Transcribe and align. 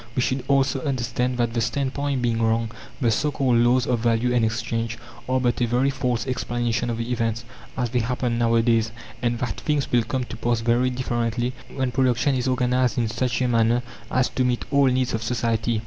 We 0.15 0.21
should 0.23 0.43
also 0.47 0.81
understand 0.81 1.37
that 1.37 1.53
the 1.53 1.61
standpoint 1.61 2.23
being 2.23 2.41
wrong, 2.41 2.71
the 2.99 3.11
so 3.11 3.29
called 3.29 3.57
"laws" 3.57 3.85
of 3.85 3.99
value 3.99 4.33
and 4.33 4.43
exchange 4.43 4.97
are 5.29 5.39
but 5.39 5.61
a 5.61 5.67
very 5.67 5.91
false 5.91 6.25
explanation 6.25 6.89
of 6.89 6.99
events, 6.99 7.45
as 7.77 7.91
they 7.91 7.99
happen 7.99 8.39
nowadays; 8.39 8.91
and 9.21 9.37
that 9.37 9.59
things 9.61 9.91
will 9.91 10.01
come 10.01 10.23
to 10.23 10.37
pass 10.37 10.61
very 10.61 10.89
differently 10.89 11.53
when 11.75 11.91
production 11.91 12.33
is 12.33 12.47
organized 12.47 12.97
in 12.97 13.09
such 13.09 13.43
a 13.43 13.47
manner 13.47 13.83
as 14.09 14.27
to 14.29 14.43
meet 14.43 14.65
all 14.71 14.85
needs 14.87 15.13
of 15.13 15.21
society. 15.21 15.79